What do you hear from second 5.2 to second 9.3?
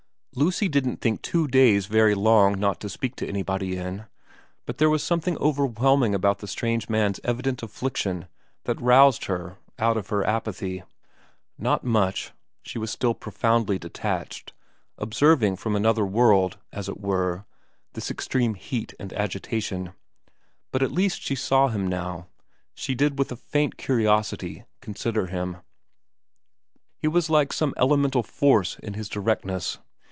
overwhelming about the strange man's evident affliction that roused